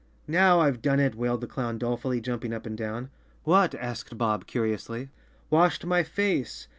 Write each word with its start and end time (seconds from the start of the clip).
"Now 0.27 0.59
I've 0.61 0.81
done 0.81 0.99
it," 0.99 1.13
wailed 1.13 1.41
the 1.41 1.47
clown 1.47 1.77
dolefully, 1.77 2.19
jump¬ 2.23 2.43
ing 2.43 2.53
up 2.53 2.65
and 2.65 2.75
down. 2.75 3.11
"What?" 3.43 3.75
asked 3.75 4.17
Bob 4.17 4.47
curiously. 4.47 5.11
"Washed 5.51 5.85
my 5.85 6.01
face." 6.01 6.67